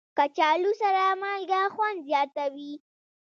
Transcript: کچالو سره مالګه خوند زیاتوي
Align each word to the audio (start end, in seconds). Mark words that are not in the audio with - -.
کچالو 0.17 0.71
سره 0.81 1.03
مالګه 1.21 1.61
خوند 1.73 1.97
زیاتوي 2.07 2.73